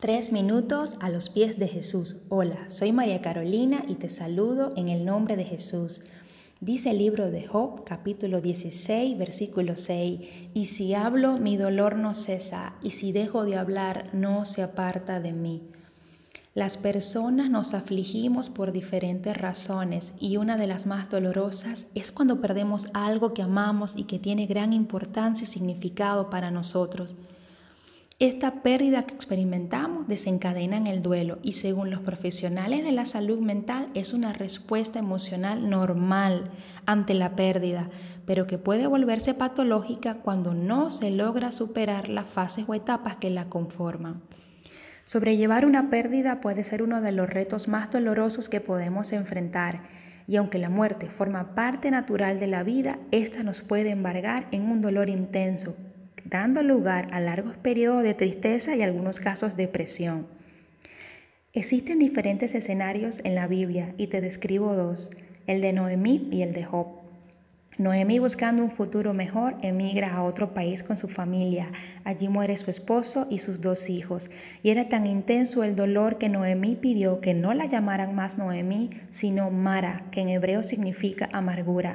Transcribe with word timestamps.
Tres 0.00 0.30
minutos 0.30 0.94
a 1.00 1.10
los 1.10 1.28
pies 1.28 1.58
de 1.58 1.66
Jesús. 1.66 2.22
Hola, 2.28 2.70
soy 2.70 2.92
María 2.92 3.20
Carolina 3.20 3.84
y 3.88 3.96
te 3.96 4.08
saludo 4.08 4.70
en 4.76 4.88
el 4.88 5.04
nombre 5.04 5.34
de 5.34 5.44
Jesús. 5.44 6.02
Dice 6.60 6.90
el 6.90 6.98
libro 6.98 7.32
de 7.32 7.48
Job, 7.48 7.82
capítulo 7.82 8.40
16, 8.40 9.18
versículo 9.18 9.74
6, 9.74 10.20
y 10.54 10.66
si 10.66 10.94
hablo, 10.94 11.38
mi 11.38 11.56
dolor 11.56 11.96
no 11.96 12.14
cesa, 12.14 12.74
y 12.80 12.92
si 12.92 13.10
dejo 13.10 13.44
de 13.44 13.56
hablar, 13.56 14.04
no 14.12 14.44
se 14.44 14.62
aparta 14.62 15.18
de 15.18 15.32
mí. 15.32 15.62
Las 16.54 16.76
personas 16.76 17.50
nos 17.50 17.74
afligimos 17.74 18.50
por 18.50 18.70
diferentes 18.70 19.36
razones 19.36 20.12
y 20.20 20.36
una 20.36 20.56
de 20.56 20.68
las 20.68 20.86
más 20.86 21.10
dolorosas 21.10 21.88
es 21.96 22.12
cuando 22.12 22.40
perdemos 22.40 22.86
algo 22.94 23.34
que 23.34 23.42
amamos 23.42 23.96
y 23.96 24.04
que 24.04 24.20
tiene 24.20 24.46
gran 24.46 24.72
importancia 24.72 25.42
y 25.42 25.48
significado 25.48 26.30
para 26.30 26.52
nosotros. 26.52 27.16
Esta 28.20 28.64
pérdida 28.64 29.04
que 29.04 29.14
experimentamos 29.14 30.08
desencadena 30.08 30.76
en 30.76 30.88
el 30.88 31.02
duelo 31.02 31.38
y 31.44 31.52
según 31.52 31.88
los 31.88 32.00
profesionales 32.00 32.82
de 32.82 32.90
la 32.90 33.06
salud 33.06 33.38
mental 33.38 33.90
es 33.94 34.12
una 34.12 34.32
respuesta 34.32 34.98
emocional 34.98 35.70
normal 35.70 36.50
ante 36.84 37.14
la 37.14 37.36
pérdida, 37.36 37.90
pero 38.26 38.48
que 38.48 38.58
puede 38.58 38.88
volverse 38.88 39.34
patológica 39.34 40.14
cuando 40.14 40.52
no 40.52 40.90
se 40.90 41.12
logra 41.12 41.52
superar 41.52 42.08
las 42.08 42.28
fases 42.28 42.64
o 42.66 42.74
etapas 42.74 43.14
que 43.14 43.30
la 43.30 43.48
conforman. 43.48 44.20
Sobrellevar 45.04 45.64
una 45.64 45.88
pérdida 45.88 46.40
puede 46.40 46.64
ser 46.64 46.82
uno 46.82 47.00
de 47.00 47.12
los 47.12 47.30
retos 47.30 47.68
más 47.68 47.88
dolorosos 47.92 48.48
que 48.48 48.60
podemos 48.60 49.12
enfrentar 49.12 49.82
y 50.26 50.34
aunque 50.34 50.58
la 50.58 50.70
muerte 50.70 51.08
forma 51.08 51.54
parte 51.54 51.92
natural 51.92 52.40
de 52.40 52.48
la 52.48 52.64
vida, 52.64 52.98
esta 53.12 53.44
nos 53.44 53.60
puede 53.60 53.92
embargar 53.92 54.48
en 54.50 54.64
un 54.64 54.80
dolor 54.80 55.08
intenso 55.08 55.76
dando 56.28 56.62
lugar 56.62 57.08
a 57.12 57.20
largos 57.20 57.56
periodos 57.56 58.02
de 58.02 58.14
tristeza 58.14 58.76
y 58.76 58.82
algunos 58.82 59.20
casos 59.20 59.56
de 59.56 59.64
depresión. 59.64 60.26
Existen 61.52 61.98
diferentes 61.98 62.54
escenarios 62.54 63.20
en 63.24 63.34
la 63.34 63.46
Biblia 63.46 63.94
y 63.96 64.08
te 64.08 64.20
describo 64.20 64.74
dos, 64.74 65.10
el 65.46 65.60
de 65.60 65.72
Noemí 65.72 66.28
y 66.30 66.42
el 66.42 66.52
de 66.52 66.64
Job. 66.64 66.98
Noemí 67.78 68.18
buscando 68.18 68.64
un 68.64 68.72
futuro 68.72 69.14
mejor 69.14 69.56
emigra 69.62 70.12
a 70.12 70.24
otro 70.24 70.52
país 70.52 70.82
con 70.82 70.96
su 70.96 71.06
familia. 71.06 71.68
Allí 72.02 72.28
muere 72.28 72.58
su 72.58 72.70
esposo 72.70 73.28
y 73.30 73.38
sus 73.38 73.60
dos 73.60 73.88
hijos. 73.88 74.30
Y 74.64 74.70
era 74.70 74.88
tan 74.88 75.06
intenso 75.06 75.62
el 75.62 75.76
dolor 75.76 76.18
que 76.18 76.28
Noemí 76.28 76.74
pidió 76.74 77.20
que 77.20 77.34
no 77.34 77.54
la 77.54 77.66
llamaran 77.66 78.16
más 78.16 78.36
Noemí, 78.36 78.90
sino 79.10 79.50
Mara, 79.50 80.06
que 80.10 80.22
en 80.22 80.28
hebreo 80.28 80.64
significa 80.64 81.28
amargura. 81.32 81.94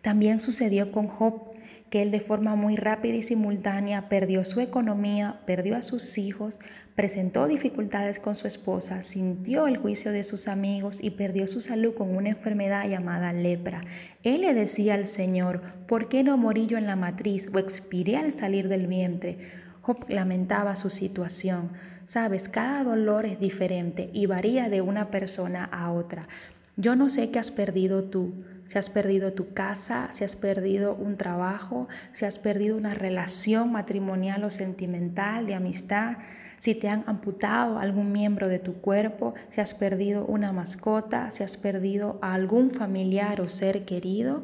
También 0.00 0.40
sucedió 0.40 0.90
con 0.90 1.06
Job, 1.06 1.53
que 1.90 2.02
él 2.02 2.10
de 2.10 2.20
forma 2.20 2.56
muy 2.56 2.76
rápida 2.76 3.14
y 3.14 3.22
simultánea 3.22 4.08
perdió 4.08 4.44
su 4.44 4.60
economía, 4.60 5.40
perdió 5.46 5.76
a 5.76 5.82
sus 5.82 6.18
hijos, 6.18 6.60
presentó 6.94 7.46
dificultades 7.46 8.18
con 8.18 8.34
su 8.34 8.46
esposa, 8.46 9.02
sintió 9.02 9.66
el 9.66 9.76
juicio 9.76 10.12
de 10.12 10.22
sus 10.22 10.48
amigos 10.48 10.98
y 11.00 11.10
perdió 11.10 11.46
su 11.46 11.60
salud 11.60 11.94
con 11.94 12.16
una 12.16 12.30
enfermedad 12.30 12.88
llamada 12.88 13.32
lepra. 13.32 13.82
Él 14.22 14.42
le 14.42 14.54
decía 14.54 14.94
al 14.94 15.06
Señor, 15.06 15.62
¿por 15.86 16.08
qué 16.08 16.22
no 16.22 16.36
morí 16.36 16.66
yo 16.66 16.78
en 16.78 16.86
la 16.86 16.96
matriz 16.96 17.48
o 17.52 17.58
expiré 17.58 18.16
al 18.16 18.32
salir 18.32 18.68
del 18.68 18.86
vientre? 18.86 19.38
Job 19.80 20.06
lamentaba 20.08 20.76
su 20.76 20.88
situación. 20.88 21.72
Sabes, 22.06 22.48
cada 22.48 22.84
dolor 22.84 23.26
es 23.26 23.38
diferente 23.38 24.10
y 24.12 24.26
varía 24.26 24.68
de 24.68 24.80
una 24.80 25.10
persona 25.10 25.64
a 25.64 25.90
otra. 25.90 26.28
Yo 26.76 26.96
no 26.96 27.08
sé 27.08 27.30
qué 27.30 27.38
has 27.38 27.50
perdido 27.50 28.04
tú, 28.04 28.44
si 28.66 28.78
has 28.78 28.90
perdido 28.90 29.32
tu 29.32 29.52
casa, 29.52 30.08
si 30.12 30.24
has 30.24 30.36
perdido 30.36 30.94
un 30.94 31.16
trabajo, 31.16 31.88
si 32.12 32.24
has 32.24 32.38
perdido 32.38 32.76
una 32.76 32.94
relación 32.94 33.72
matrimonial 33.72 34.44
o 34.44 34.50
sentimental, 34.50 35.46
de 35.46 35.54
amistad, 35.54 36.16
si 36.58 36.74
te 36.74 36.88
han 36.88 37.04
amputado 37.06 37.78
algún 37.78 38.10
miembro 38.10 38.48
de 38.48 38.58
tu 38.58 38.74
cuerpo, 38.74 39.34
si 39.50 39.60
has 39.60 39.74
perdido 39.74 40.24
una 40.24 40.50
mascota, 40.50 41.30
si 41.30 41.42
has 41.42 41.58
perdido 41.58 42.18
a 42.22 42.32
algún 42.32 42.70
familiar 42.70 43.42
o 43.42 43.50
ser 43.50 43.84
querido. 43.84 44.42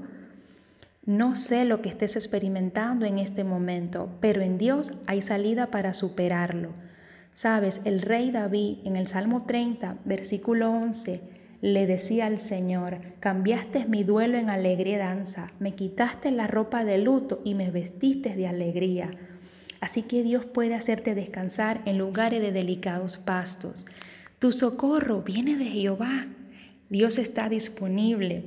No 1.07 1.35
sé 1.35 1.65
lo 1.65 1.81
que 1.81 1.89
estés 1.89 2.17
experimentando 2.17 3.07
en 3.07 3.19
este 3.19 3.43
momento, 3.43 4.11
pero 4.21 4.43
en 4.43 4.59
Dios 4.59 4.93
hay 5.07 5.23
salida 5.23 5.69
para 5.69 5.95
superarlo. 5.95 6.75
Sabes, 7.33 7.81
el 7.85 8.03
rey 8.03 8.31
David 8.31 8.79
en 8.85 8.97
el 8.97 9.07
Salmo 9.07 9.45
30, 9.47 9.97
versículo 10.05 10.69
11, 10.69 11.23
le 11.61 11.87
decía 11.87 12.27
al 12.27 12.39
Señor, 12.39 13.01
cambiaste 13.21 13.85
mi 13.85 14.03
duelo 14.03 14.39
en 14.39 14.49
alegría 14.49 14.99
danza, 14.99 15.49
me 15.59 15.75
quitaste 15.75 16.31
la 16.31 16.47
ropa 16.47 16.85
de 16.85 16.99
luto 16.99 17.41
y 17.45 17.55
me 17.55 17.71
vestiste 17.71 18.35
de 18.35 18.47
alegría. 18.47 19.11
Así 19.81 20.03
que 20.03 20.23
Dios 20.23 20.45
puede 20.45 20.75
hacerte 20.75 21.15
descansar 21.15 21.83
en 21.85 21.99
lugares 21.99 22.41
de 22.41 22.53
delicados 22.53 23.17
pastos. 23.17 23.87
Tu 24.39 24.53
socorro 24.53 25.23
viene 25.23 25.57
de 25.57 25.67
Jehová. 25.67 26.29
Dios 26.89 27.19
está 27.19 27.49
disponible 27.49 28.45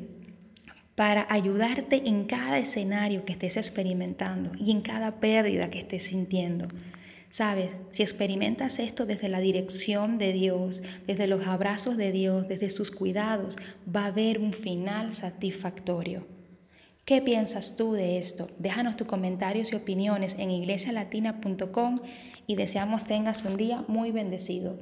para 0.95 1.25
ayudarte 1.29 2.07
en 2.07 2.25
cada 2.25 2.59
escenario 2.59 3.25
que 3.25 3.33
estés 3.33 3.57
experimentando 3.57 4.51
y 4.59 4.71
en 4.71 4.81
cada 4.81 5.19
pérdida 5.19 5.69
que 5.69 5.79
estés 5.79 6.03
sintiendo. 6.03 6.67
Sabes, 7.33 7.71
si 7.89 8.03
experimentas 8.03 8.77
esto 8.77 9.07
desde 9.07 9.27
la 9.27 9.39
dirección 9.39 10.19
de 10.19 10.33
Dios, 10.33 10.83
desde 11.07 11.25
los 11.25 11.47
abrazos 11.47 11.97
de 11.97 12.11
Dios, 12.11 12.47
desde 12.47 12.69
sus 12.69 12.91
cuidados, 12.91 13.57
va 13.83 14.03
a 14.03 14.09
haber 14.09 14.37
un 14.37 14.53
final 14.53 15.15
satisfactorio. 15.15 16.27
¿Qué 17.05 17.23
piensas 17.23 17.75
tú 17.75 17.93
de 17.93 18.19
esto? 18.19 18.49
Déjanos 18.59 18.97
tus 18.97 19.07
comentarios 19.07 19.73
y 19.73 19.75
opiniones 19.75 20.35
en 20.37 20.51
iglesialatina.com 20.51 22.01
y 22.45 22.55
deseamos 22.55 23.05
tengas 23.05 23.43
un 23.45 23.57
día 23.57 23.83
muy 23.87 24.11
bendecido. 24.11 24.77